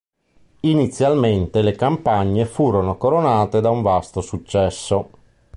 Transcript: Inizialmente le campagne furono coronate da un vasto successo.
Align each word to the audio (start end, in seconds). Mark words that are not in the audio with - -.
Inizialmente 0.61 1.61
le 1.61 1.73
campagne 1.75 2.45
furono 2.47 2.97
coronate 2.97 3.61
da 3.61 3.69
un 3.69 3.83
vasto 3.83 4.21
successo. 4.21 5.09